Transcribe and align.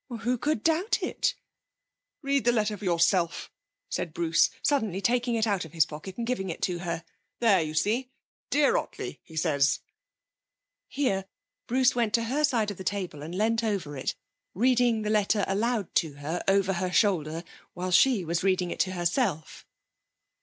'Who 0.21 0.39
could 0.39 0.63
doubt 0.63 1.03
it?' 1.03 1.35
'Read 2.23 2.43
the 2.45 2.51
letter 2.51 2.75
for 2.75 2.83
yourself,' 2.85 3.51
said 3.87 4.15
Bruce, 4.15 4.49
suddenly 4.63 4.99
taking 4.99 5.35
it 5.35 5.45
out 5.45 5.63
of 5.63 5.73
his 5.73 5.85
pocket 5.85 6.17
and 6.17 6.25
giving 6.25 6.49
it 6.49 6.63
to 6.63 6.79
her. 6.79 7.03
'There, 7.39 7.61
you 7.61 7.75
see. 7.75 8.09
"Dear 8.49 8.77
Ottley," 8.77 9.19
he 9.21 9.35
says.' 9.35 9.79
Here 10.87 11.25
Bruce 11.67 11.93
went 11.93 12.15
to 12.15 12.23
her 12.23 12.43
side 12.43 12.71
of 12.71 12.77
the 12.77 12.83
table 12.83 13.21
and 13.21 13.37
leant 13.37 13.63
over 13.63 13.95
her, 13.95 14.05
reading 14.55 15.03
the 15.03 15.11
letter 15.11 15.45
aloud 15.47 15.93
to 15.93 16.13
her 16.13 16.41
over 16.47 16.73
her 16.73 16.91
shoulder, 16.91 17.43
while 17.75 17.91
she 17.91 18.25
was 18.25 18.43
reading 18.43 18.71
it 18.71 18.79
to 18.79 18.93
herself. 18.93 19.67